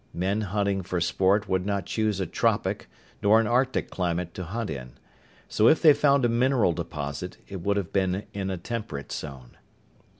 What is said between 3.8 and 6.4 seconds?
climate to hunt in. So if they found a